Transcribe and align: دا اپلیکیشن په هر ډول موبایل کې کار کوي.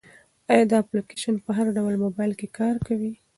دا 0.69 0.75
اپلیکیشن 0.83 1.35
په 1.45 1.49
هر 1.57 1.67
ډول 1.77 1.93
موبایل 2.03 2.31
کې 2.39 2.47
کار 2.57 2.75
کوي. 2.87 3.13